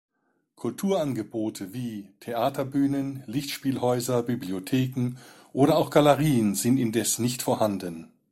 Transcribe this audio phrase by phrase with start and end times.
[0.55, 5.19] Kulturangebote wie Theaterbühnen, Lichtspielhäuser, Bibliotheken
[5.53, 8.11] oder auch Galerien sind indes nicht vorhanden.